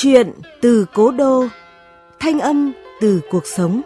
[0.00, 1.44] Chuyện từ cố đô,
[2.20, 3.82] thanh âm từ cuộc sống.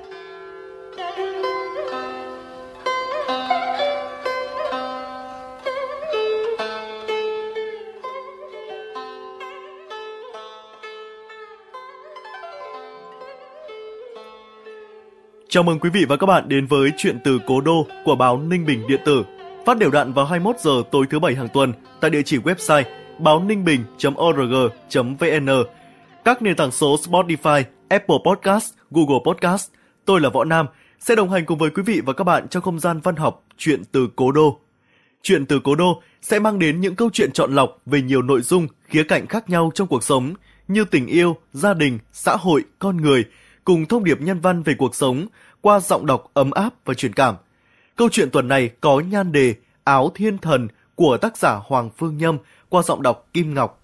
[15.48, 18.38] Chào mừng quý vị và các bạn đến với chuyện từ Cố Đô của báo
[18.38, 19.24] Ninh Bình Điện tử,
[19.66, 22.84] phát đều đặn vào 21 giờ tối thứ bảy hàng tuần tại địa chỉ website
[23.18, 25.48] báo ninh bình.org.vn,
[26.24, 29.70] các nền tảng số Spotify, Apple Podcast, Google Podcast.
[30.04, 30.66] Tôi là Võ Nam,
[30.98, 33.44] sẽ đồng hành cùng với quý vị và các bạn trong không gian văn học
[33.58, 34.60] Chuyện từ Cố Đô.
[35.22, 38.42] Chuyện từ Cố Đô sẽ mang đến những câu chuyện chọn lọc về nhiều nội
[38.42, 40.34] dung, khía cạnh khác nhau trong cuộc sống
[40.68, 43.24] như tình yêu, gia đình, xã hội, con người,
[43.64, 45.26] cùng thông điệp nhân văn về cuộc sống
[45.60, 47.34] qua giọng đọc ấm áp và truyền cảm.
[47.96, 52.16] Câu chuyện tuần này có nhan đề Áo Thiên Thần của tác giả Hoàng Phương
[52.16, 53.81] Nhâm qua giọng đọc Kim Ngọc.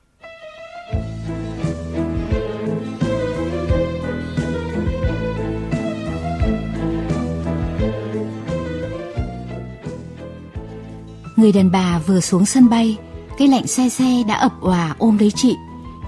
[11.39, 12.97] Người đàn bà vừa xuống sân bay,
[13.39, 15.55] cái lạnh xe xe đã ập òa ôm lấy chị.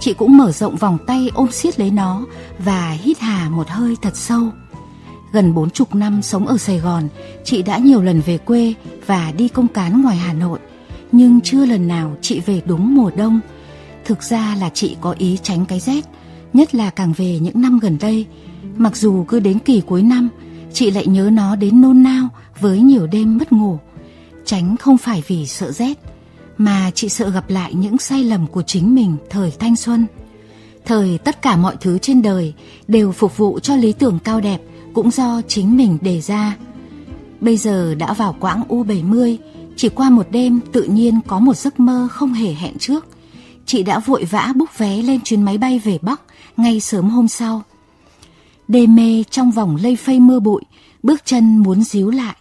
[0.00, 2.24] Chị cũng mở rộng vòng tay ôm siết lấy nó
[2.58, 4.42] và hít hà một hơi thật sâu.
[5.32, 7.08] Gần bốn chục năm sống ở Sài Gòn,
[7.44, 8.74] chị đã nhiều lần về quê
[9.06, 10.58] và đi công cán ngoài Hà Nội
[11.12, 13.40] nhưng chưa lần nào chị về đúng mùa đông.
[14.04, 16.04] Thực ra là chị có ý tránh cái rét,
[16.52, 18.26] nhất là càng về những năm gần đây.
[18.76, 20.28] Mặc dù cứ đến kỳ cuối năm,
[20.72, 22.28] chị lại nhớ nó đến nôn nao
[22.60, 23.78] với nhiều đêm mất ngủ.
[24.50, 25.98] Tránh không phải vì sợ rét,
[26.58, 30.06] mà chị sợ gặp lại những sai lầm của chính mình thời thanh xuân.
[30.84, 32.54] Thời tất cả mọi thứ trên đời
[32.88, 34.60] đều phục vụ cho lý tưởng cao đẹp
[34.94, 36.56] cũng do chính mình đề ra.
[37.40, 39.36] Bây giờ đã vào quãng U70,
[39.76, 43.06] chỉ qua một đêm tự nhiên có một giấc mơ không hề hẹn trước.
[43.66, 46.20] Chị đã vội vã búc vé lên chuyến máy bay về Bắc
[46.56, 47.62] ngay sớm hôm sau.
[48.68, 50.62] Đê mê trong vòng lây phây mưa bụi,
[51.02, 52.36] bước chân muốn díu lại.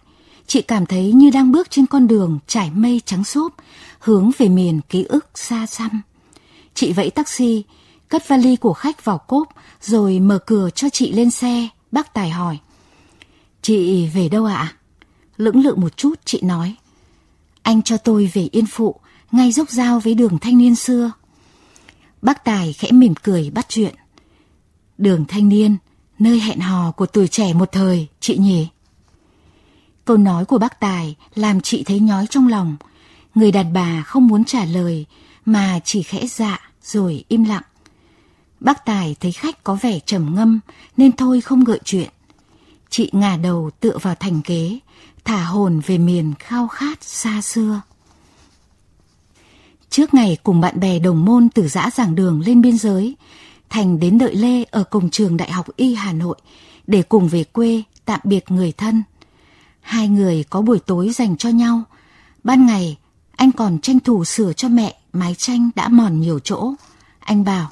[0.50, 3.54] Chị cảm thấy như đang bước trên con đường trải mây trắng xốp,
[3.98, 6.02] hướng về miền ký ức xa xăm.
[6.74, 7.62] Chị vẫy taxi,
[8.08, 9.48] cất vali của khách vào cốp
[9.80, 11.68] rồi mở cửa cho chị lên xe.
[11.92, 12.58] Bác Tài hỏi.
[13.62, 14.76] Chị về đâu ạ?
[15.36, 16.74] Lưỡng lự một chút chị nói.
[17.62, 19.00] Anh cho tôi về Yên Phụ,
[19.32, 21.12] ngay dốc giao với đường thanh niên xưa.
[22.22, 23.94] Bác Tài khẽ mỉm cười bắt chuyện.
[24.98, 25.76] Đường thanh niên,
[26.18, 28.68] nơi hẹn hò của tuổi trẻ một thời, chị nhỉ?
[30.10, 32.76] Câu nói của bác Tài làm chị thấy nhói trong lòng.
[33.34, 35.06] Người đàn bà không muốn trả lời
[35.44, 37.62] mà chỉ khẽ dạ rồi im lặng.
[38.60, 40.60] Bác Tài thấy khách có vẻ trầm ngâm
[40.96, 42.08] nên thôi không gợi chuyện.
[42.88, 44.78] Chị ngả đầu tựa vào thành ghế,
[45.24, 47.80] thả hồn về miền khao khát xa xưa.
[49.90, 53.16] Trước ngày cùng bạn bè đồng môn từ giã giảng đường lên biên giới,
[53.68, 56.36] Thành đến đợi Lê ở cổng trường Đại học Y Hà Nội
[56.86, 59.02] để cùng về quê tạm biệt người thân.
[59.80, 61.82] Hai người có buổi tối dành cho nhau.
[62.44, 62.98] Ban ngày,
[63.36, 66.74] anh còn tranh thủ sửa cho mẹ mái tranh đã mòn nhiều chỗ.
[67.18, 67.70] Anh bảo,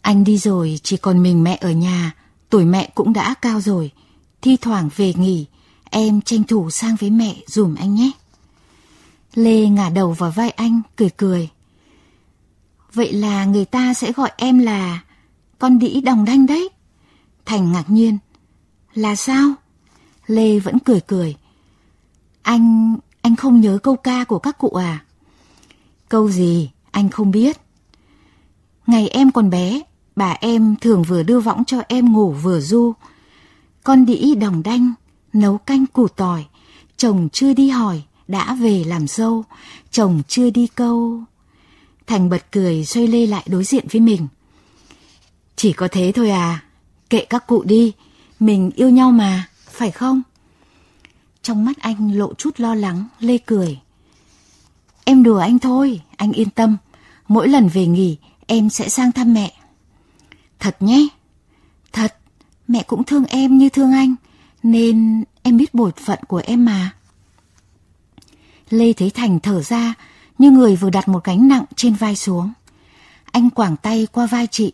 [0.00, 2.12] anh đi rồi chỉ còn mình mẹ ở nhà,
[2.50, 3.90] tuổi mẹ cũng đã cao rồi.
[4.42, 5.46] Thi thoảng về nghỉ,
[5.94, 8.10] Em tranh thủ sang với mẹ dùm anh nhé.
[9.34, 11.48] Lê ngả đầu vào vai anh, cười cười.
[12.92, 15.00] Vậy là người ta sẽ gọi em là
[15.58, 16.68] con đĩ đồng đanh đấy.
[17.44, 18.18] Thành ngạc nhiên.
[18.94, 19.54] Là sao?
[20.32, 21.36] Lê vẫn cười cười.
[22.42, 25.04] Anh, anh không nhớ câu ca của các cụ à?
[26.08, 27.60] Câu gì, anh không biết.
[28.86, 29.80] Ngày em còn bé,
[30.16, 32.92] bà em thường vừa đưa võng cho em ngủ vừa du.
[33.84, 34.92] Con đĩ đồng đanh,
[35.32, 36.46] nấu canh củ tỏi,
[36.96, 39.44] chồng chưa đi hỏi, đã về làm dâu,
[39.90, 41.20] chồng chưa đi câu.
[42.06, 44.28] Thành bật cười xoay lê lại đối diện với mình.
[45.56, 46.62] Chỉ có thế thôi à,
[47.10, 47.92] kệ các cụ đi,
[48.40, 50.22] mình yêu nhau mà, phải không?
[51.42, 53.80] Trong mắt anh lộ chút lo lắng, lê cười.
[55.04, 56.76] Em đùa anh thôi, anh yên tâm,
[57.28, 59.54] mỗi lần về nghỉ em sẽ sang thăm mẹ.
[60.58, 61.08] Thật nhé,
[61.92, 62.16] thật,
[62.68, 64.14] mẹ cũng thương em như thương anh.
[64.62, 66.94] Nên em biết bổn phận của em mà.
[68.70, 69.94] Lê thấy Thành thở ra
[70.38, 72.52] như người vừa đặt một gánh nặng trên vai xuống.
[73.24, 74.72] Anh quảng tay qua vai chị,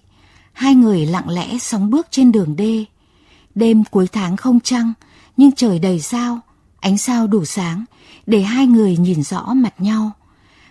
[0.52, 2.84] hai người lặng lẽ sóng bước trên đường đê.
[3.58, 4.92] Đêm cuối tháng không trăng,
[5.36, 6.40] nhưng trời đầy sao,
[6.80, 7.84] ánh sao đủ sáng
[8.26, 10.10] để hai người nhìn rõ mặt nhau.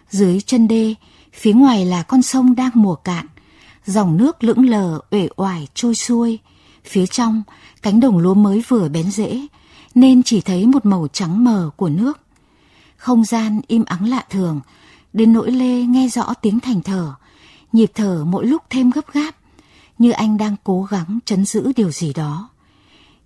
[0.09, 0.95] Dưới chân đê,
[1.33, 3.25] phía ngoài là con sông đang mùa cạn,
[3.85, 6.39] dòng nước lững lờ uể oải trôi xuôi.
[6.85, 7.43] Phía trong
[7.81, 9.47] cánh đồng lúa mới vừa bén rễ,
[9.95, 12.19] nên chỉ thấy một màu trắng mờ của nước.
[12.97, 14.59] Không gian im ắng lạ thường,
[15.13, 17.13] đến nỗi Lê nghe rõ tiếng thành thở,
[17.73, 19.35] nhịp thở mỗi lúc thêm gấp gáp,
[19.97, 22.49] như anh đang cố gắng chấn giữ điều gì đó.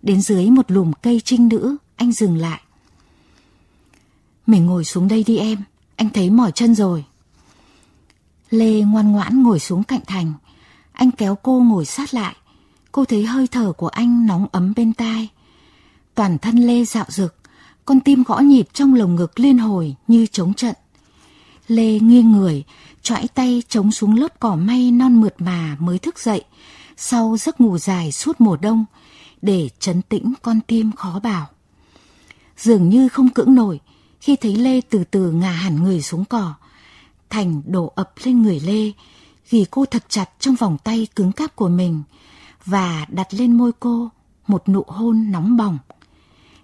[0.01, 2.62] Đến dưới một lùm cây trinh nữ, anh dừng lại.
[4.48, 5.59] Mình ngồi xuống đây đi em,
[5.95, 7.06] anh thấy mỏi chân rồi.
[8.50, 10.33] Lê ngoan ngoãn ngồi xuống cạnh Thành.
[10.92, 12.36] Anh kéo cô ngồi sát lại.
[12.92, 15.30] Cô thấy hơi thở của anh nóng ấm bên tai.
[16.15, 17.36] Toàn thân Lê dạo rực,
[17.86, 20.75] con tim gõ nhịp trong lồng ngực liên hồi như chống trận.
[21.68, 22.63] Lê nghiêng người,
[23.01, 26.44] chõi tay chống xuống lớp cỏ may non mượt mà mới thức dậy,
[26.97, 28.86] sau giấc ngủ dài suốt mùa đông,
[29.42, 31.48] để chấn tĩnh con tim khó bảo.
[32.58, 33.80] Dường như không cưỡng nổi,
[34.22, 36.54] khi thấy Lê từ từ ngả hẳn người xuống cỏ,
[37.30, 38.92] Thành đổ ập lên người Lê,
[39.50, 42.04] ghi cô thật chặt trong vòng tay cứng cáp của mình
[42.66, 44.10] và đặt lên môi cô
[44.48, 45.78] một nụ hôn nóng bỏng.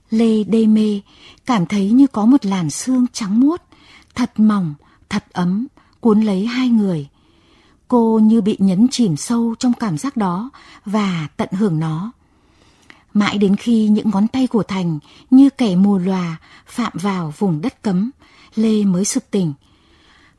[0.10, 1.02] Lê đê mê,
[1.46, 3.62] cảm thấy như có một làn xương trắng muốt,
[4.16, 4.74] thật mỏng,
[5.10, 5.68] thật ấm,
[6.00, 7.08] cuốn lấy hai người.
[7.88, 10.50] Cô như bị nhấn chìm sâu trong cảm giác đó
[10.86, 12.12] và tận hưởng nó.
[13.18, 15.00] Mãi đến khi những ngón tay của Thành
[15.30, 16.38] như kẻ mù lòa
[16.68, 18.12] phạm vào vùng đất cấm,
[18.56, 19.54] Lê mới sực tỉnh.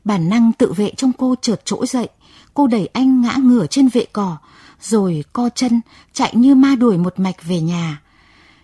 [0.03, 2.09] Bản năng tự vệ trong cô chợt trỗi dậy,
[2.53, 4.37] cô đẩy anh ngã ngửa trên vệ cỏ,
[4.81, 5.81] rồi co chân
[6.13, 8.01] chạy như ma đuổi một mạch về nhà.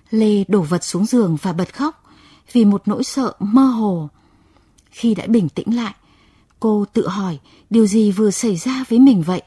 [0.10, 2.04] Lê đổ vật xuống giường và bật khóc
[2.52, 4.10] vì một nỗi sợ mơ hồ.
[4.92, 5.94] Khi đã bình tĩnh lại,
[6.60, 7.40] cô tự hỏi
[7.70, 9.42] điều gì vừa xảy ra với mình vậy.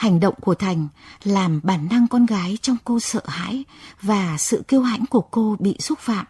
[0.00, 0.88] Hành động của Thành
[1.24, 3.64] làm bản năng con gái trong cô sợ hãi
[4.02, 6.26] và sự kiêu hãnh của cô bị xúc phạm.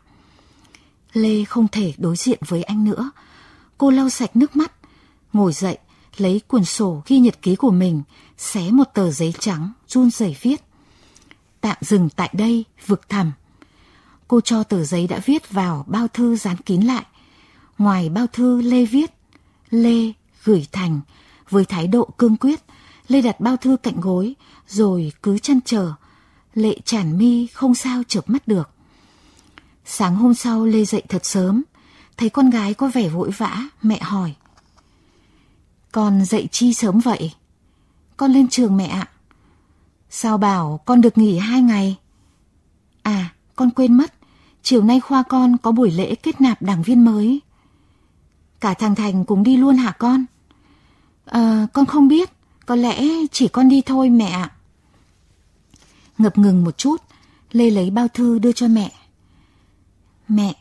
[1.12, 3.10] Lê không thể đối diện với anh nữa.
[3.78, 4.72] Cô lau sạch nước mắt,
[5.32, 5.78] ngồi dậy,
[6.16, 8.02] lấy cuốn sổ ghi nhật ký của mình,
[8.38, 10.62] xé một tờ giấy trắng, run rẩy viết.
[11.60, 13.32] Tạm dừng tại đây, vực thẳm.
[14.28, 17.04] Cô cho tờ giấy đã viết vào bao thư dán kín lại.
[17.78, 19.10] Ngoài bao thư Lê viết,
[19.70, 20.12] Lê
[20.44, 21.00] gửi Thành
[21.50, 22.60] với thái độ cương quyết
[23.10, 24.34] Lê đặt bao thư cạnh gối,
[24.68, 25.92] rồi cứ chăn chờ.
[26.54, 28.70] Lệ tràn mi không sao chợp mắt được.
[29.84, 31.62] Sáng hôm sau Lê dậy thật sớm,
[32.16, 34.34] thấy con gái có vẻ vội vã, mẹ hỏi.
[35.92, 37.32] Con dậy chi sớm vậy?
[38.16, 39.08] Con lên trường mẹ ạ.
[40.10, 41.96] Sao bảo con được nghỉ hai ngày?
[43.02, 44.14] À, con quên mất,
[44.62, 47.40] chiều nay khoa con có buổi lễ kết nạp đảng viên mới.
[48.60, 50.24] Cả thằng Thành cùng đi luôn hả con?
[51.24, 52.30] À, con không biết.
[52.70, 53.02] Có lẽ
[53.32, 54.50] chỉ con đi thôi mẹ ạ.
[56.18, 57.02] Ngập ngừng một chút,
[57.52, 58.92] Lê lấy bao thư đưa cho mẹ.
[60.28, 60.54] Mẹ,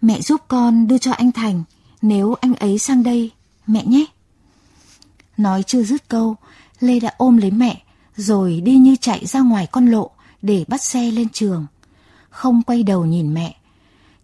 [0.00, 1.62] mẹ giúp con đưa cho anh Thành
[2.02, 3.30] nếu anh ấy sang đây,
[3.66, 4.04] mẹ nhé.
[5.36, 6.36] Nói chưa dứt câu,
[6.80, 7.82] Lê đã ôm lấy mẹ
[8.16, 10.10] rồi đi như chạy ra ngoài con lộ
[10.42, 11.66] để bắt xe lên trường.
[12.30, 13.56] Không quay đầu nhìn mẹ,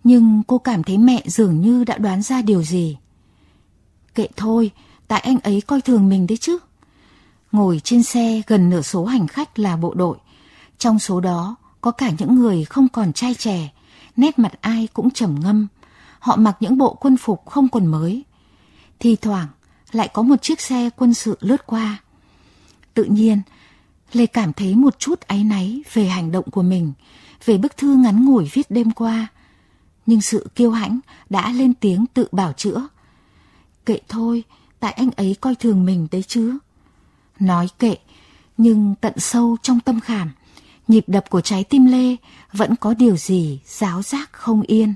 [0.04, 2.96] nhưng cô cảm thấy mẹ dường như đã đoán ra điều gì.
[4.14, 4.70] Kệ thôi,
[5.08, 6.58] tại anh ấy coi thường mình đấy chứ.
[7.52, 10.16] Ngồi trên xe gần nửa số hành khách là bộ đội.
[10.78, 13.72] Trong số đó có cả những người không còn trai trẻ,
[14.16, 15.66] nét mặt ai cũng trầm ngâm.
[16.18, 18.22] Họ mặc những bộ quân phục không quần mới.
[18.98, 19.48] Thì thoảng
[19.92, 21.98] lại có một chiếc xe quân sự lướt qua.
[22.94, 23.42] Tự nhiên,
[24.12, 26.92] Lê cảm thấy một chút áy náy về hành động của mình,
[27.44, 29.26] về bức thư ngắn ngủi viết đêm qua.
[30.06, 32.88] Nhưng sự kiêu hãnh đã lên tiếng tự bảo chữa.
[33.86, 34.44] Kệ thôi,
[34.80, 36.58] tại anh ấy coi thường mình đấy chứ.
[37.42, 37.96] Nói kệ,
[38.56, 40.30] nhưng tận sâu trong tâm khảm,
[40.88, 42.16] nhịp đập của trái tim Lê
[42.52, 44.94] vẫn có điều gì giáo giác không yên.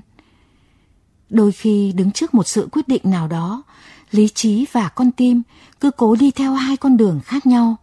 [1.29, 3.63] Đôi khi đứng trước một sự quyết định nào đó,
[4.11, 5.41] lý trí và con tim
[5.79, 7.75] cứ cố đi theo hai con đường khác nhau,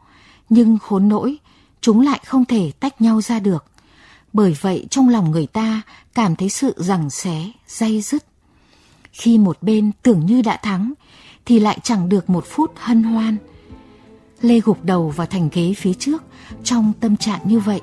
[0.48, 1.36] nhưng khốn nỗi,
[1.80, 3.64] chúng lại không thể tách nhau ra được.
[4.32, 5.82] Bởi vậy trong lòng người ta
[6.14, 8.24] cảm thấy sự rằng xé, dây dứt.
[9.12, 10.92] Khi một bên tưởng như đã thắng,
[11.44, 13.36] thì lại chẳng được một phút hân hoan,
[14.40, 16.22] Lê gục đầu vào thành ghế phía trước
[16.64, 17.80] trong tâm trạng như vậy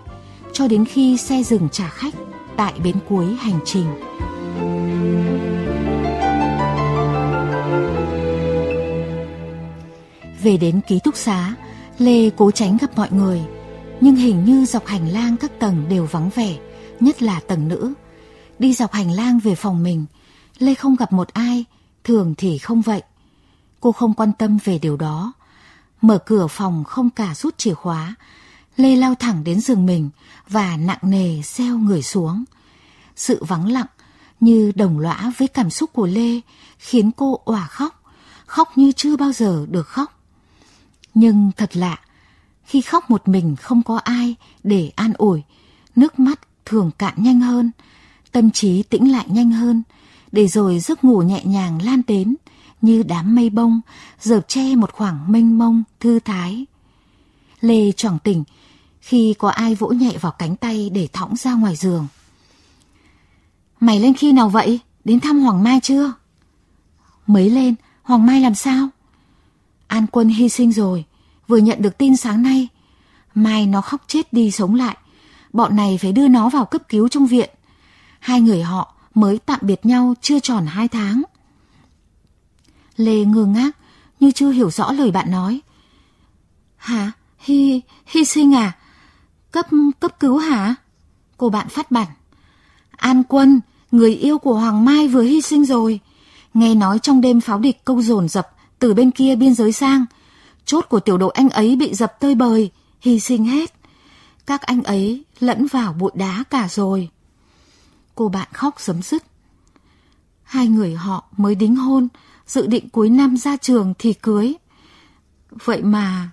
[0.53, 2.13] cho đến khi xe dừng trả khách
[2.58, 3.86] tại bến cuối hành trình.
[10.43, 11.55] Về đến ký túc xá,
[11.98, 13.41] Lê cố tránh gặp mọi người,
[14.01, 16.58] nhưng hình như dọc hành lang các tầng đều vắng vẻ,
[17.00, 17.93] nhất là tầng nữ.
[18.60, 20.05] Đi dọc hành lang về phòng mình,
[20.60, 21.65] Lê không gặp một ai,
[22.03, 23.01] thường thì không vậy.
[23.79, 25.34] Cô không quan tâm về điều đó,
[26.01, 28.15] Mở cửa phòng không cả rút chìa khóa,
[28.77, 30.10] Lê lao thẳng đến giường mình
[30.48, 32.43] và nặng nề xeo người xuống.
[33.15, 33.88] Sự vắng lặng
[34.39, 36.39] như đồng lõa với cảm xúc của Lê
[36.77, 38.03] khiến cô òa khóc,
[38.46, 40.20] khóc như chưa bao giờ được khóc.
[41.13, 42.00] Nhưng thật lạ,
[42.65, 45.43] khi khóc một mình không có ai để an ủi,
[45.96, 47.72] nước mắt thường cạn nhanh hơn,
[48.31, 49.84] tâm trí tĩnh lại nhanh hơn,
[50.31, 52.36] để rồi giấc ngủ nhẹ nhàng lan đến
[52.81, 53.81] như đám mây bông,
[54.21, 56.65] dợp che một khoảng mênh mông, thư thái.
[57.61, 58.43] Lê choàng tỉnh
[59.01, 62.07] khi có ai vỗ nhẹ vào cánh tay để thõng ra ngoài giường.
[63.79, 64.79] Mày lên khi nào vậy?
[65.03, 66.13] Đến thăm Hoàng Mai chưa?
[67.27, 68.89] Mới lên, Hoàng Mai làm sao?
[69.88, 71.05] An Quân hy sinh rồi,
[71.47, 72.67] vừa nhận được tin sáng nay.
[73.35, 74.97] Mai nó khóc chết đi sống lại.
[75.53, 77.50] Bọn này phải đưa nó vào cấp cứu trong viện.
[78.19, 81.23] Hai người họ mới tạm biệt nhau chưa tròn hai tháng.
[82.98, 83.77] Lê ngơ ngác
[84.19, 85.62] như chưa hiểu rõ lời bạn nói.
[86.77, 87.12] Hả?
[87.38, 88.77] Hy, hy sinh à?
[89.51, 89.67] Cấp,
[90.00, 90.75] cấp cứu hả?
[91.38, 92.07] Cô bạn phát bản.
[92.91, 96.00] An Quân, người yêu của Hoàng Mai vừa hy sinh rồi.
[96.53, 98.48] Nghe nói trong đêm pháo địch câu dồn dập
[98.79, 100.05] từ bên kia biên giới sang.
[100.65, 102.71] Chốt của tiểu đội anh ấy bị dập tơi bời,
[103.01, 103.74] hy sinh hết.
[104.45, 107.10] Các anh ấy lẫn vào bụi đá cả rồi.
[108.15, 109.24] Cô bạn khóc sấm dứt.
[110.43, 112.07] Hai người họ mới đính hôn,
[112.48, 114.53] dự định cuối năm ra trường thì cưới.
[115.65, 116.31] Vậy mà...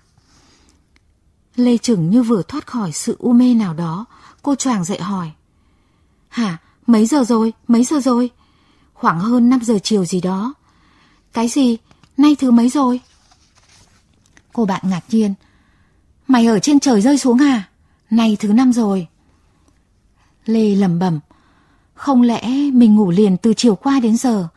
[1.55, 4.05] Lê Trừng như vừa thoát khỏi sự u mê nào đó,
[4.41, 5.31] cô choàng dậy hỏi.
[6.27, 8.29] Hả, mấy giờ rồi, mấy giờ rồi?
[8.93, 10.53] Khoảng hơn 5 giờ chiều gì đó.
[11.33, 11.77] Cái gì,
[12.17, 13.01] nay thứ mấy rồi?
[14.53, 15.33] Cô bạn ngạc nhiên.
[16.27, 17.69] Mày ở trên trời rơi xuống à?
[18.09, 19.07] Nay thứ năm rồi.
[20.45, 21.19] Lê lẩm bẩm.
[21.93, 24.47] Không lẽ mình ngủ liền từ chiều qua đến giờ?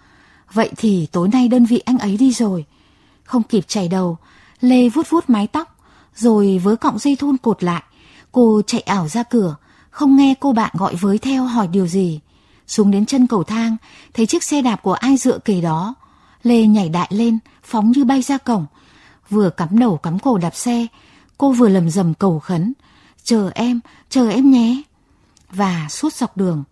[0.52, 2.64] Vậy thì tối nay đơn vị anh ấy đi rồi.
[3.25, 4.18] Không kịp chảy đầu,
[4.62, 5.76] Lê vuốt vuốt mái tóc,
[6.16, 7.82] rồi với cọng dây thun cột lại.
[8.32, 9.56] Cô chạy ảo ra cửa,
[9.90, 12.21] không nghe cô bạn gọi với theo hỏi điều gì.
[12.66, 13.76] Xuống đến chân cầu thang,
[14.14, 15.94] thấy chiếc xe đạp của ai dựa kề đó.
[16.42, 18.66] Lê nhảy đại lên, phóng như bay ra cổng.
[19.30, 20.87] Vừa cắm đầu cắm cổ đạp xe,
[21.38, 22.73] cô vừa lầm rầm cầu khấn.
[23.25, 23.80] Chờ em,
[24.11, 24.82] chờ em nhé.
[25.50, 26.64] Và suốt dọc đường,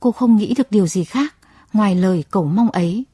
[0.00, 1.34] cô không nghĩ được điều gì khác
[1.72, 3.04] ngoài lời cầu mong ấy.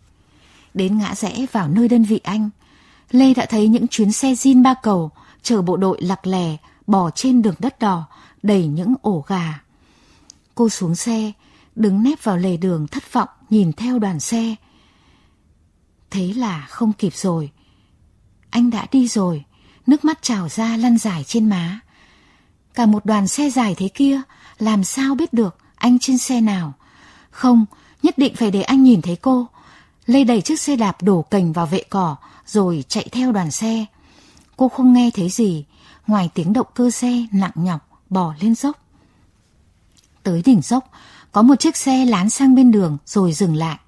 [0.76, 2.50] Đến ngã rẽ vào nơi đơn vị anh,
[3.11, 5.11] Lê đã thấy những chuyến xe zin ba cầu
[5.42, 6.56] chở bộ đội lặc lè
[6.87, 8.06] bỏ trên đường đất đỏ
[8.42, 9.61] đầy những ổ gà.
[10.54, 11.33] Cô xuống xe,
[11.75, 14.54] đứng nép vào lề đường thất vọng nhìn theo đoàn xe.
[16.11, 17.50] Thế là không kịp rồi.
[18.50, 19.45] Anh đã đi rồi,
[19.87, 21.80] nước mắt trào ra lăn dài trên má.
[22.75, 24.21] Cả một đoàn xe dài thế kia,
[24.59, 26.73] làm sao biết được anh trên xe nào?
[27.30, 27.66] Không,
[28.02, 29.47] nhất định phải để anh nhìn thấy cô.
[30.06, 33.84] Lê đẩy chiếc xe đạp đổ cành vào vệ cỏ, rồi chạy theo đoàn xe.
[34.56, 35.64] Cô không nghe thấy gì,
[36.06, 38.76] ngoài tiếng động cơ xe nặng nhọc bò lên dốc.
[40.22, 40.90] Tới đỉnh dốc,
[41.32, 43.78] có một chiếc xe lán sang bên đường rồi dừng lại.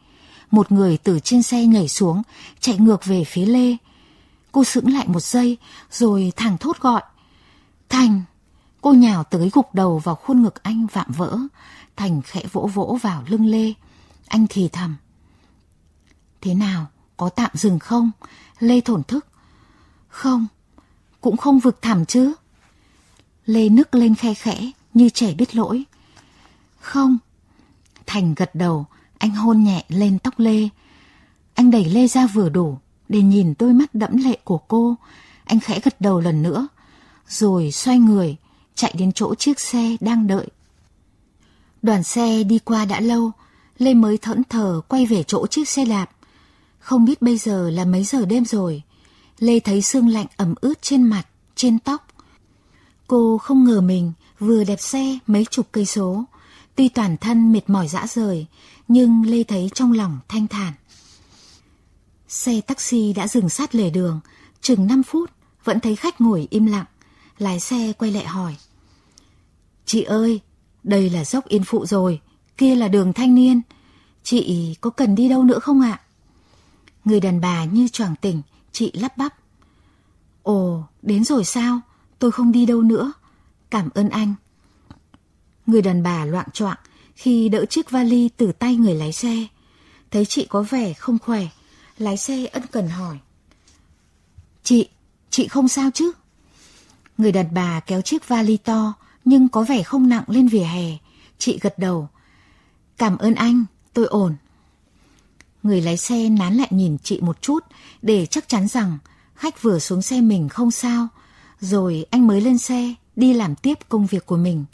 [0.50, 2.22] Một người từ trên xe nhảy xuống,
[2.60, 3.76] chạy ngược về phía Lê.
[4.52, 5.56] Cô sững lại một giây,
[5.90, 7.02] rồi thẳng thốt gọi.
[7.88, 8.22] Thành!
[8.80, 11.38] Cô nhào tới gục đầu vào khuôn ngực anh vạm vỡ.
[11.96, 13.72] Thành khẽ vỗ vỗ vào lưng Lê.
[14.26, 14.96] Anh thì thầm.
[16.40, 16.86] Thế nào?
[17.16, 18.10] Có tạm dừng không?
[18.58, 19.26] Lê thổn thức.
[20.08, 20.46] Không,
[21.20, 22.34] cũng không vực thẳm chứ.
[23.46, 25.84] Lê nức lên khe khẽ như trẻ biết lỗi.
[26.80, 27.18] Không.
[28.06, 28.86] Thành gật đầu,
[29.18, 30.68] anh hôn nhẹ lên tóc Lê.
[31.54, 32.78] Anh đẩy Lê ra vừa đủ
[33.08, 34.96] để nhìn đôi mắt đẫm lệ của cô.
[35.44, 36.68] Anh khẽ gật đầu lần nữa,
[37.28, 38.36] rồi xoay người,
[38.74, 40.48] chạy đến chỗ chiếc xe đang đợi.
[41.82, 43.30] Đoàn xe đi qua đã lâu,
[43.78, 46.10] Lê mới thẫn thờ quay về chỗ chiếc xe đạp.
[46.88, 48.82] Không biết bây giờ là mấy giờ đêm rồi.
[49.38, 51.22] Lê thấy sương lạnh ẩm ướt trên mặt,
[51.54, 52.06] trên tóc.
[53.06, 56.24] Cô không ngờ mình vừa đẹp xe mấy chục cây số.
[56.74, 58.46] Tuy toàn thân mệt mỏi dã rời,
[58.88, 60.72] nhưng Lê thấy trong lòng thanh thản.
[62.28, 64.20] Xe taxi đã dừng sát lề đường,
[64.60, 65.30] chừng 5 phút,
[65.64, 66.86] vẫn thấy khách ngồi im lặng.
[67.38, 68.56] Lái xe quay lại hỏi.
[69.84, 70.40] Chị ơi,
[70.82, 72.20] đây là dốc Yên Phụ rồi,
[72.56, 73.60] kia là đường thanh niên.
[74.22, 76.00] Chị có cần đi đâu nữa không ạ?
[77.08, 79.34] Người đàn bà như choàng tỉnh, chị lắp bắp.
[80.42, 81.80] Ồ, đến rồi sao?
[82.18, 83.12] Tôi không đi đâu nữa.
[83.70, 84.34] Cảm ơn anh.
[85.66, 86.76] Người đàn bà loạn choạng
[87.14, 89.46] khi đỡ chiếc vali từ tay người lái xe.
[90.10, 91.46] Thấy chị có vẻ không khỏe,
[91.98, 93.18] lái xe ân cần hỏi.
[94.62, 94.88] Chị,
[95.30, 96.12] chị không sao chứ?
[97.18, 98.92] Người đàn bà kéo chiếc vali to
[99.24, 100.96] nhưng có vẻ không nặng lên vỉa hè.
[101.38, 102.08] Chị gật đầu.
[102.98, 104.36] Cảm ơn anh, tôi ổn.
[105.62, 107.64] Người lái xe nán lại nhìn chị một chút
[108.02, 108.98] để chắc chắn rằng
[109.34, 111.08] khách vừa xuống xe mình không sao.
[111.60, 114.64] Rồi anh mới lên xe đi làm tiếp công việc của mình.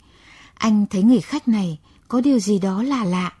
[0.53, 3.33] Anh thấy người khách này có điều gì đó là lạ.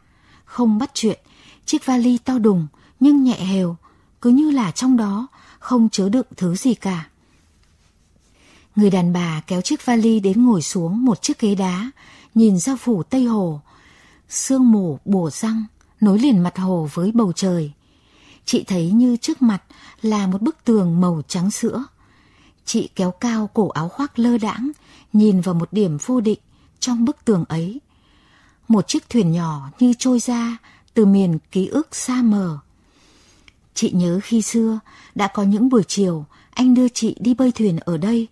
[0.45, 1.19] Không bắt chuyện,
[1.65, 2.67] chiếc vali to đùng
[2.99, 3.75] nhưng nhẹ hều,
[4.21, 5.27] cứ như là trong đó
[5.59, 7.09] không chứa đựng thứ gì cả.
[8.75, 11.91] Người đàn bà kéo chiếc vali đến ngồi xuống một chiếc ghế đá,
[12.35, 13.61] nhìn ra phủ Tây Hồ.
[14.29, 15.63] Sương mù bổ răng,
[16.05, 17.71] nối liền mặt hồ với bầu trời.
[18.45, 19.63] Chị thấy như trước mặt
[20.01, 21.83] là một bức tường màu trắng sữa.
[22.65, 24.71] Chị kéo cao cổ áo khoác lơ đãng,
[25.13, 26.39] nhìn vào một điểm vô định
[26.79, 27.81] trong bức tường ấy.
[28.67, 30.57] Một chiếc thuyền nhỏ như trôi ra
[30.93, 32.57] từ miền ký ức xa mờ.
[33.73, 34.79] Chị nhớ khi xưa
[35.15, 38.27] đã có những buổi chiều anh đưa chị đi bơi thuyền ở đây,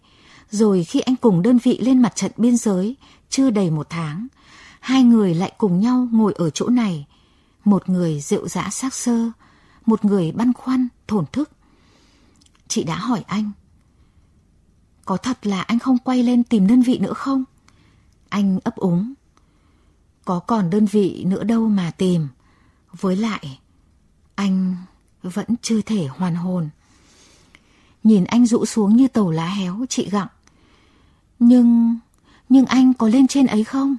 [0.52, 2.96] rồi khi anh cùng đơn vị lên mặt trận biên giới
[3.30, 4.28] chưa đầy một tháng,
[4.80, 7.06] hai người lại cùng nhau ngồi ở chỗ này.
[7.66, 9.32] Một người rượu dã xác sơ,
[9.86, 11.52] một người băn khoăn, thổn thức.
[12.68, 13.52] Chị đã hỏi anh,
[15.06, 17.44] có thật là anh không quay lên tìm đơn vị nữa không?
[18.30, 19.14] Anh ấp úng.
[20.26, 22.28] Có còn đơn vị nữa đâu mà tìm.
[22.92, 23.60] Với lại,
[24.36, 24.76] anh
[25.24, 26.70] vẫn chưa thể hoàn hồn.
[28.04, 30.28] Nhìn anh rũ xuống như tàu lá héo, chị gặng.
[31.40, 31.98] Nhưng,
[32.50, 33.98] nhưng anh có lên trên ấy không?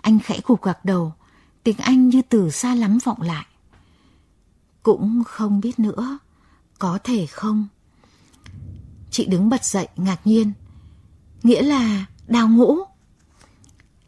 [0.00, 1.12] Anh khẽ gục gạc đầu,
[1.62, 3.46] tiếng anh như từ xa lắm vọng lại.
[4.82, 6.18] Cũng không biết nữa,
[6.78, 7.68] có thể không?
[9.10, 10.52] Chị đứng bật dậy ngạc nhiên.
[11.42, 12.78] Nghĩa là đào ngũ.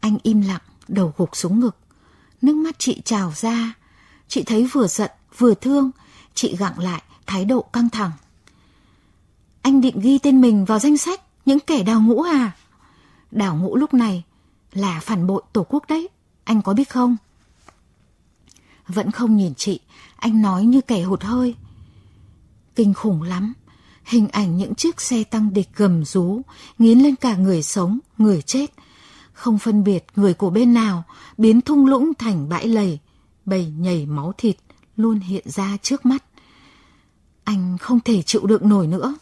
[0.00, 1.76] Anh im lặng, đầu gục xuống ngực.
[2.42, 3.74] Nước mắt chị trào ra.
[4.28, 5.90] Chị thấy vừa giận, vừa thương.
[6.34, 8.10] Chị gặng lại, thái độ căng thẳng.
[9.62, 12.56] Anh định ghi tên mình vào danh sách những kẻ đào ngũ à?
[13.30, 14.24] Đào ngũ lúc này
[14.72, 16.08] là phản bội tổ quốc đấy.
[16.44, 17.16] Anh có biết không?
[18.94, 19.80] Vẫn không nhìn chị,
[20.16, 21.54] anh nói như kẻ hụt hơi.
[22.74, 23.52] Kinh khủng lắm.
[24.04, 26.40] Hình ảnh những chiếc xe tăng địch gầm rú,
[26.78, 28.72] nghiến lên cả người sống, người chết.
[29.32, 31.04] Không phân biệt người của bên nào,
[31.38, 32.98] biến thung lũng thành bãi lầy,
[33.44, 34.56] bầy nhảy máu thịt
[34.96, 36.24] luôn hiện ra trước mắt.
[37.44, 39.14] Anh không thể chịu đựng nổi nữa.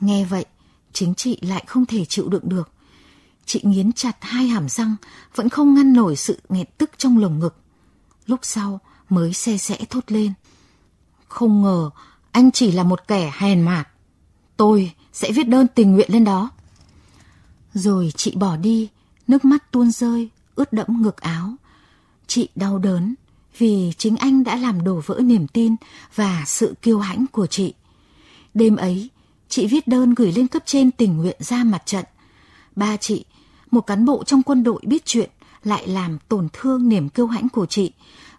[0.00, 0.44] Nghe vậy,
[0.92, 2.70] chính chị lại không thể chịu đựng được.
[3.46, 4.96] Chị nghiến chặt hai hàm răng,
[5.34, 7.56] vẫn không ngăn nổi sự nghẹt tức trong lồng ngực.
[8.28, 10.32] Lúc sau mới xe sẽ thốt lên.
[11.28, 11.90] Không ngờ
[12.32, 13.88] anh chỉ là một kẻ hèn mạt.
[14.56, 16.50] Tôi sẽ viết đơn tình nguyện lên đó.
[17.74, 18.88] Rồi chị bỏ đi,
[19.28, 21.54] nước mắt tuôn rơi, ướt đẫm ngực áo.
[22.26, 23.14] Chị đau đớn
[23.58, 25.76] vì chính anh đã làm đổ vỡ niềm tin
[26.14, 27.74] và sự kiêu hãnh của chị.
[28.54, 29.10] Đêm ấy,
[29.48, 32.04] chị viết đơn gửi lên cấp trên tình nguyện ra mặt trận.
[32.76, 33.24] Ba chị,
[33.70, 35.30] một cán bộ trong quân đội biết chuyện,
[35.64, 37.92] lại làm tổn thương niềm kiêu hãnh của chị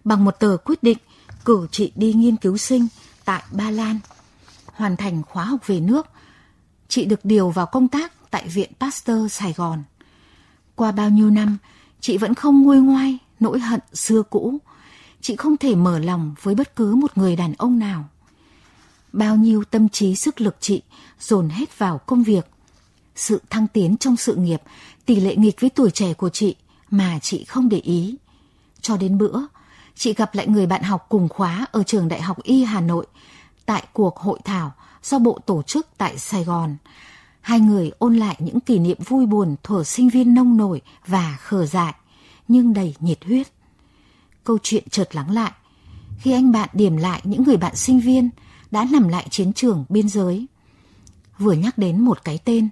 [0.04, 0.98] bằng một tờ quyết định
[1.44, 2.86] cử chị đi nghiên cứu sinh
[3.24, 3.98] tại Ba Lan.
[4.66, 6.06] Hoàn thành khóa học về nước,
[6.88, 9.82] chị được điều vào công tác tại Viện Pasteur Sài Gòn.
[10.74, 11.58] Qua bao nhiêu năm,
[12.00, 14.58] chị vẫn không nguôi ngoai nỗi hận xưa cũ.
[15.20, 18.08] Chị không thể mở lòng với bất cứ một người đàn ông nào.
[19.12, 20.82] Bao nhiêu tâm trí sức lực chị
[21.20, 22.46] dồn hết vào công việc.
[23.16, 24.62] Sự thăng tiến trong sự nghiệp,
[25.06, 26.56] tỷ lệ nghịch với tuổi trẻ của chị
[26.90, 28.16] mà chị không để ý.
[28.80, 29.40] Cho đến bữa,
[29.94, 33.06] chị gặp lại người bạn học cùng khóa ở trường Đại học Y Hà Nội
[33.66, 34.72] tại cuộc hội thảo
[35.02, 36.76] do Bộ tổ chức tại Sài Gòn.
[37.40, 41.36] Hai người ôn lại những kỷ niệm vui buồn thuở sinh viên nông nổi và
[41.40, 41.94] khờ dại,
[42.48, 43.48] nhưng đầy nhiệt huyết.
[44.44, 45.52] Câu chuyện chợt lắng lại,
[46.18, 48.30] khi anh bạn điểm lại những người bạn sinh viên
[48.70, 50.46] đã nằm lại chiến trường biên giới.
[51.38, 52.68] Vừa nhắc đến một cái tên,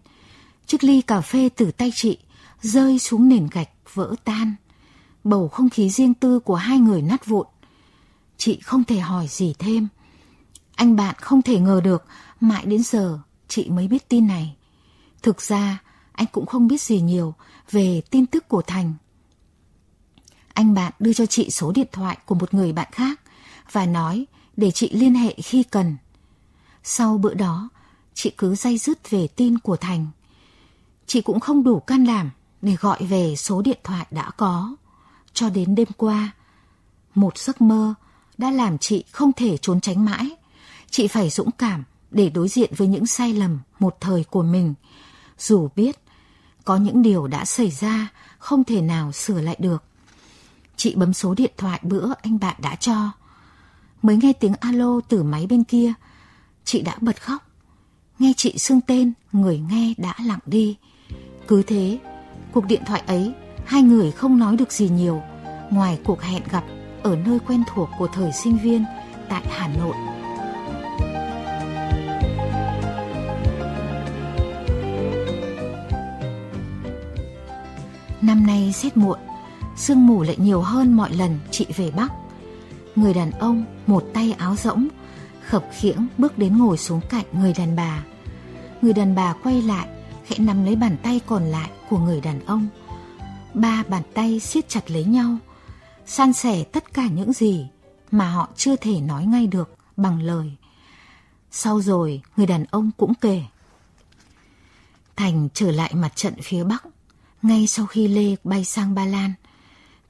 [0.66, 2.18] chiếc ly cà phê từ tay chị
[2.62, 4.54] rơi xuống nền gạch vỡ tan
[5.24, 7.46] bầu không khí riêng tư của hai người nát vụn.
[8.36, 9.88] Chị không thể hỏi gì thêm.
[10.74, 12.04] Anh bạn không thể ngờ được
[12.40, 14.56] mãi đến giờ chị mới biết tin này.
[15.22, 17.34] Thực ra anh cũng không biết gì nhiều
[17.70, 18.94] về tin tức của Thành.
[20.54, 23.20] Anh bạn đưa cho chị số điện thoại của một người bạn khác
[23.72, 25.96] và nói để chị liên hệ khi cần.
[26.82, 27.68] Sau bữa đó,
[28.14, 30.06] chị cứ day dứt về tin của Thành.
[31.06, 32.30] Chị cũng không đủ can đảm
[32.62, 34.76] để gọi về số điện thoại đã có
[35.32, 36.30] cho đến đêm qua.
[37.14, 37.94] Một giấc mơ
[38.38, 40.30] đã làm chị không thể trốn tránh mãi.
[40.90, 44.74] Chị phải dũng cảm để đối diện với những sai lầm một thời của mình.
[45.38, 45.98] Dù biết
[46.64, 49.84] có những điều đã xảy ra không thể nào sửa lại được.
[50.76, 53.10] Chị bấm số điện thoại bữa anh bạn đã cho.
[54.02, 55.92] Mới nghe tiếng alo từ máy bên kia,
[56.64, 57.50] chị đã bật khóc.
[58.18, 60.76] Nghe chị xưng tên, người nghe đã lặng đi.
[61.48, 61.98] Cứ thế,
[62.58, 63.32] cuộc điện thoại ấy
[63.64, 65.22] hai người không nói được gì nhiều
[65.70, 66.64] ngoài cuộc hẹn gặp
[67.02, 68.84] ở nơi quen thuộc của thời sinh viên
[69.28, 69.94] tại Hà Nội.
[78.22, 79.18] Năm nay rét muộn,
[79.76, 82.08] sương mù lại nhiều hơn mọi lần chị về Bắc.
[82.96, 84.88] Người đàn ông một tay áo rỗng,
[85.46, 88.02] khập khiễng bước đến ngồi xuống cạnh người đàn bà.
[88.82, 89.88] Người đàn bà quay lại,
[90.28, 92.68] khẽ nắm lấy bàn tay còn lại của người đàn ông
[93.54, 95.38] ba bàn tay siết chặt lấy nhau,
[96.06, 97.66] san sẻ tất cả những gì
[98.10, 100.52] mà họ chưa thể nói ngay được bằng lời.
[101.50, 103.42] Sau rồi, người đàn ông cũng kể.
[105.16, 106.84] Thành trở lại mặt trận phía Bắc,
[107.42, 109.32] ngay sau khi Lê bay sang Ba Lan.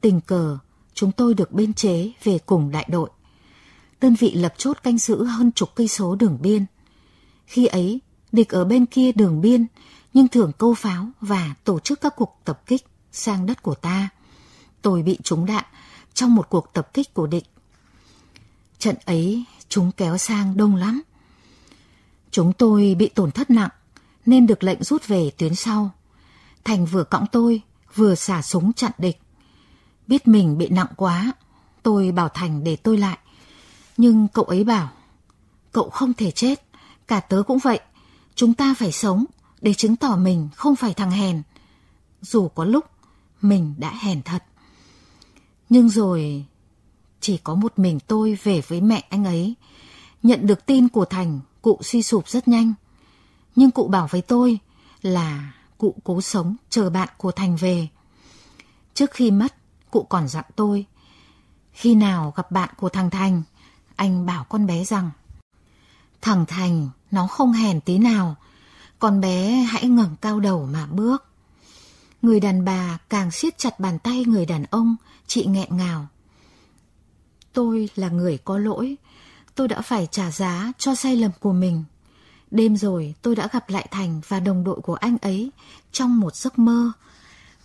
[0.00, 0.58] Tình cờ,
[0.94, 3.10] chúng tôi được biên chế về cùng đại đội.
[4.00, 6.66] Đơn vị lập chốt canh giữ hơn chục cây số đường biên.
[7.46, 8.00] Khi ấy,
[8.32, 9.66] địch ở bên kia đường biên,
[10.18, 14.08] nhưng thường câu pháo và tổ chức các cuộc tập kích sang đất của ta.
[14.82, 15.64] Tôi bị trúng đạn
[16.14, 17.44] trong một cuộc tập kích của địch.
[18.78, 21.02] Trận ấy chúng kéo sang đông lắm.
[22.30, 23.68] Chúng tôi bị tổn thất nặng
[24.26, 25.90] nên được lệnh rút về tuyến sau.
[26.64, 27.62] Thành vừa cõng tôi,
[27.94, 29.20] vừa xả súng chặn địch.
[30.06, 31.32] Biết mình bị nặng quá,
[31.82, 33.18] tôi bảo Thành để tôi lại.
[33.96, 34.90] Nhưng cậu ấy bảo,
[35.72, 36.62] cậu không thể chết,
[37.06, 37.80] cả tớ cũng vậy.
[38.34, 39.24] Chúng ta phải sống
[39.60, 41.42] để chứng tỏ mình không phải thằng hèn.
[42.22, 42.84] Dù có lúc
[43.40, 44.44] mình đã hèn thật.
[45.68, 46.44] Nhưng rồi
[47.20, 49.54] chỉ có một mình tôi về với mẹ anh ấy.
[50.22, 52.74] Nhận được tin của Thành, cụ suy sụp rất nhanh.
[53.56, 54.58] Nhưng cụ bảo với tôi
[55.02, 57.88] là cụ cố sống chờ bạn của Thành về.
[58.94, 59.54] Trước khi mất,
[59.90, 60.86] cụ còn dặn tôi.
[61.72, 63.42] Khi nào gặp bạn của thằng Thành,
[63.96, 65.10] anh bảo con bé rằng
[66.20, 68.36] Thằng Thành nó không hèn tí nào,
[68.98, 71.24] con bé hãy ngẩng cao đầu mà bước.
[72.22, 76.06] Người đàn bà càng siết chặt bàn tay người đàn ông, chị nghẹn ngào.
[77.52, 78.96] Tôi là người có lỗi,
[79.54, 81.84] tôi đã phải trả giá cho sai lầm của mình.
[82.50, 85.50] Đêm rồi tôi đã gặp lại Thành và đồng đội của anh ấy
[85.92, 86.92] trong một giấc mơ.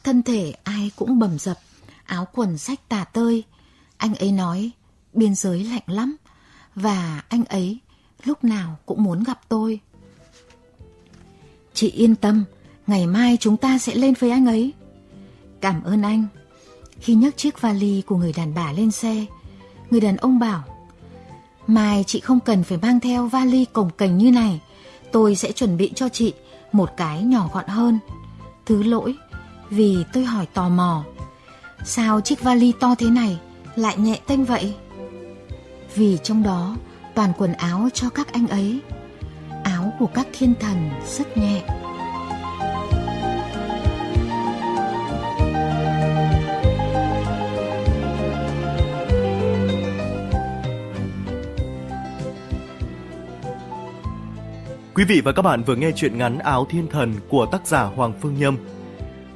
[0.04, 1.58] Thân thể ai cũng bầm dập,
[2.06, 3.44] áo quần sách tà tơi.
[3.98, 4.72] Anh ấy nói,
[5.14, 6.16] biên giới lạnh lắm,
[6.76, 7.80] và anh ấy
[8.24, 9.80] lúc nào cũng muốn gặp tôi.
[11.74, 12.44] Chị yên tâm,
[12.88, 14.74] ngày mai chúng ta sẽ lên với anh ấy.
[15.62, 16.28] Cảm ơn anh.
[17.00, 19.26] Khi nhấc chiếc vali của người đàn bà lên xe,
[19.90, 20.64] người đàn ông bảo
[21.68, 24.62] Mai chị không cần phải mang theo vali cồng cành như này,
[25.12, 26.34] tôi sẽ chuẩn bị cho chị
[26.72, 28.00] một cái nhỏ gọn hơn.
[28.66, 29.16] Thứ lỗi,
[29.70, 31.04] vì tôi hỏi tò mò,
[31.86, 33.40] sao chiếc vali to thế này
[33.76, 34.74] lại nhẹ tênh vậy?
[35.96, 36.76] Vì trong đó
[37.16, 38.80] toàn quần áo cho các anh ấy,
[40.04, 41.62] của các thiên thần rất nhẹ.
[54.94, 57.84] Quý vị và các bạn vừa nghe chuyện ngắn Áo Thiên Thần của tác giả
[57.84, 58.58] Hoàng Phương Nhâm.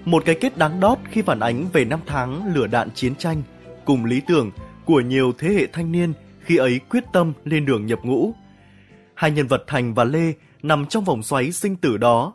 [0.06, 3.44] Một cái kết đáng đót khi phản ánh về năm tháng lửa đạn chiến tranh
[3.86, 4.52] cùng lý tưởng
[4.86, 8.34] của nhiều thế hệ thanh niên khi ấy quyết tâm lên đường nhập ngũ.
[9.14, 12.34] Hai nhân vật Thành và Lê nằm trong vòng xoáy sinh tử đó.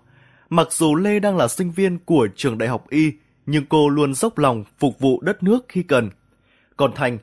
[0.50, 3.12] Mặc dù Lê đang là sinh viên của trường đại học Y,
[3.46, 6.10] nhưng cô luôn dốc lòng phục vụ đất nước khi cần.
[6.76, 7.18] Còn Thành,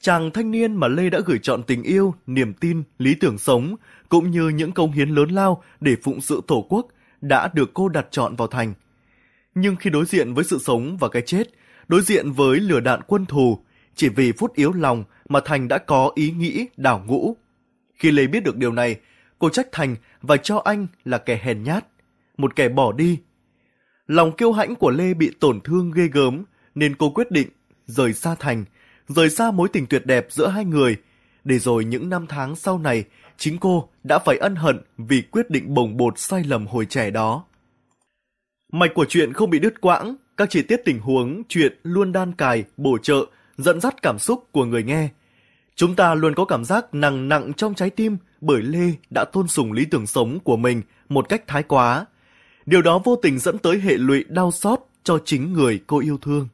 [0.00, 3.76] chàng thanh niên mà Lê đã gửi chọn tình yêu, niềm tin, lý tưởng sống,
[4.08, 6.86] cũng như những công hiến lớn lao để phụng sự tổ quốc,
[7.20, 8.74] đã được cô đặt chọn vào Thành.
[9.54, 11.48] Nhưng khi đối diện với sự sống và cái chết,
[11.88, 13.58] đối diện với lửa đạn quân thù,
[13.94, 17.36] chỉ vì phút yếu lòng mà Thành đã có ý nghĩ đảo ngũ.
[17.94, 18.96] Khi Lê biết được điều này,
[19.40, 21.84] cô trách Thành và cho anh là kẻ hèn nhát,
[22.36, 23.18] một kẻ bỏ đi.
[24.06, 27.48] Lòng kiêu hãnh của Lê bị tổn thương ghê gớm, nên cô quyết định
[27.86, 28.64] rời xa Thành,
[29.08, 30.96] rời xa mối tình tuyệt đẹp giữa hai người,
[31.44, 33.04] để rồi những năm tháng sau này,
[33.36, 37.10] chính cô đã phải ân hận vì quyết định bồng bột sai lầm hồi trẻ
[37.10, 37.44] đó.
[38.72, 42.32] Mạch của chuyện không bị đứt quãng, các chi tiết tình huống, chuyện luôn đan
[42.32, 43.26] cài, bổ trợ,
[43.56, 45.08] dẫn dắt cảm xúc của người nghe.
[45.74, 49.48] Chúng ta luôn có cảm giác nặng nặng trong trái tim bởi Lê đã tôn
[49.48, 52.06] sùng lý tưởng sống của mình một cách thái quá.
[52.66, 56.18] Điều đó vô tình dẫn tới hệ lụy đau xót cho chính người cô yêu
[56.22, 56.48] thương.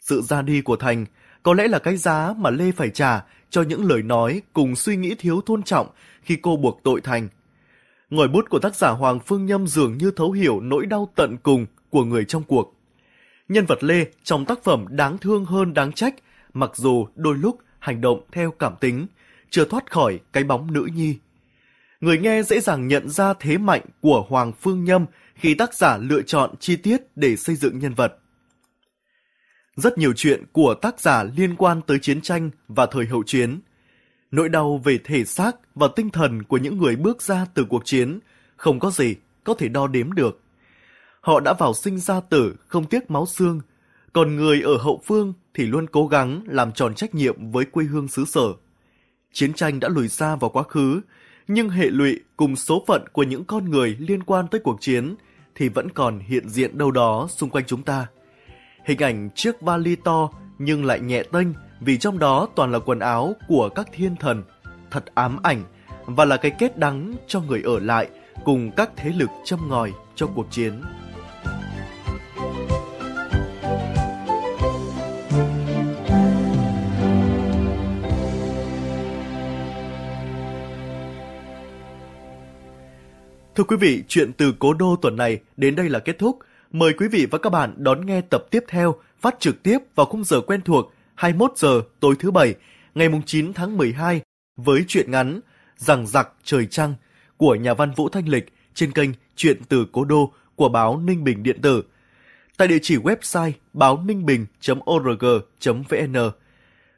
[0.00, 1.06] Sự ra đi của Thành
[1.42, 4.96] có lẽ là cái giá mà Lê phải trả cho những lời nói cùng suy
[4.96, 5.86] nghĩ thiếu tôn trọng
[6.22, 7.28] khi cô buộc tội Thành.
[8.10, 11.36] Ngòi bút của tác giả Hoàng Phương Nhâm dường như thấu hiểu nỗi đau tận
[11.42, 12.74] cùng của người trong cuộc.
[13.48, 16.14] Nhân vật Lê trong tác phẩm đáng thương hơn đáng trách,
[16.54, 19.06] mặc dù đôi lúc hành động theo cảm tính,
[19.50, 21.18] chưa thoát khỏi cái bóng nữ nhi.
[22.00, 25.96] Người nghe dễ dàng nhận ra thế mạnh của Hoàng Phương Nhâm khi tác giả
[25.96, 28.18] lựa chọn chi tiết để xây dựng nhân vật.
[29.76, 33.60] Rất nhiều chuyện của tác giả liên quan tới chiến tranh và thời hậu chiến.
[34.30, 37.82] Nỗi đau về thể xác và tinh thần của những người bước ra từ cuộc
[37.84, 38.18] chiến
[38.56, 39.14] không có gì
[39.44, 40.40] có thể đo đếm được.
[41.20, 43.60] Họ đã vào sinh ra tử không tiếc máu xương,
[44.12, 47.84] còn người ở hậu phương thì luôn cố gắng làm tròn trách nhiệm với quê
[47.84, 48.52] hương xứ sở.
[49.32, 51.00] Chiến tranh đã lùi xa vào quá khứ,
[51.48, 55.14] nhưng hệ lụy cùng số phận của những con người liên quan tới cuộc chiến
[55.54, 58.06] thì vẫn còn hiện diện đâu đó xung quanh chúng ta.
[58.84, 61.46] Hình ảnh chiếc vali to nhưng lại nhẹ tênh
[61.80, 64.42] vì trong đó toàn là quần áo của các thiên thần,
[64.90, 65.64] thật ám ảnh
[66.06, 68.08] và là cái kết đắng cho người ở lại
[68.44, 70.82] cùng các thế lực châm ngòi cho cuộc chiến.
[83.60, 86.38] Thưa quý vị, chuyện từ cố đô tuần này đến đây là kết thúc.
[86.72, 90.06] Mời quý vị và các bạn đón nghe tập tiếp theo phát trực tiếp vào
[90.06, 92.54] khung giờ quen thuộc 21 giờ tối thứ Bảy,
[92.94, 94.20] ngày 9 tháng 12
[94.56, 95.40] với truyện ngắn
[95.76, 96.94] Rằng giặc trời trăng
[97.36, 101.24] của nhà văn Vũ Thanh Lịch trên kênh Chuyện từ Cố Đô của báo Ninh
[101.24, 101.82] Bình Điện tử.
[102.56, 104.60] Tại địa chỉ website báo ninh bình.org.vn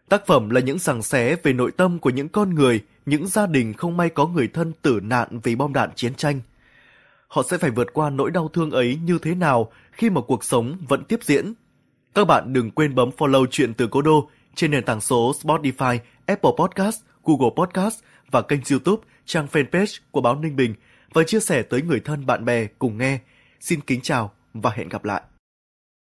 [0.09, 3.47] Tác phẩm là những sàng xé về nội tâm của những con người, những gia
[3.47, 6.41] đình không may có người thân tử nạn vì bom đạn chiến tranh.
[7.33, 10.45] Họ sẽ phải vượt qua nỗi đau thương ấy như thế nào khi mà cuộc
[10.45, 11.53] sống vẫn tiếp diễn.
[12.15, 15.99] Các bạn đừng quên bấm follow chuyện từ Cố Đô trên nền tảng số Spotify,
[16.27, 20.75] Apple Podcast, Google Podcast và kênh YouTube, trang fanpage của báo Ninh Bình
[21.13, 23.19] và chia sẻ tới người thân bạn bè cùng nghe.
[23.61, 25.23] Xin kính chào và hẹn gặp lại.